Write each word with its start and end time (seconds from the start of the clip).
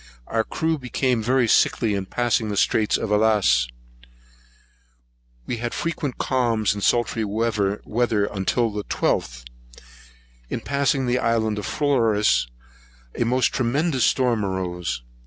Our 0.25 0.43
crew 0.43 0.79
became 0.79 1.21
very 1.21 1.47
sickly 1.47 1.93
in 1.93 2.07
passing 2.07 2.49
the 2.49 2.57
Straits 2.57 2.97
of 2.97 3.11
Alice 3.11 3.21
[Allas]. 3.21 3.67
We 5.45 5.57
had 5.57 5.75
frequent 5.75 6.17
calms 6.17 6.73
and 6.73 6.81
sultry 6.83 7.23
weather 7.23 7.75
until 8.25 8.71
the 8.71 8.83
12th. 8.85 9.43
In 10.49 10.59
passing 10.61 11.05
the 11.05 11.19
island 11.19 11.59
of 11.59 11.67
Flores, 11.67 12.47
a 13.13 13.25
most 13.25 13.53
tremendous 13.53 14.03
storm 14.03 14.43
arose. 14.43 15.03